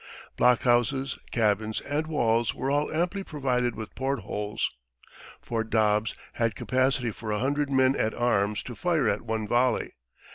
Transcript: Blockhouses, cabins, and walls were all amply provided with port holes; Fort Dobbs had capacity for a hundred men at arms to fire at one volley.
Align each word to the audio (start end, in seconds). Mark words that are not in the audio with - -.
Blockhouses, 0.35 1.19
cabins, 1.29 1.79
and 1.81 2.07
walls 2.07 2.55
were 2.55 2.71
all 2.71 2.91
amply 2.91 3.23
provided 3.23 3.75
with 3.75 3.93
port 3.93 4.21
holes; 4.21 4.71
Fort 5.39 5.69
Dobbs 5.69 6.15
had 6.33 6.55
capacity 6.55 7.11
for 7.11 7.31
a 7.31 7.37
hundred 7.37 7.69
men 7.69 7.95
at 7.95 8.15
arms 8.15 8.63
to 8.63 8.73
fire 8.73 9.07
at 9.07 9.21
one 9.21 9.47
volley. 9.47 9.91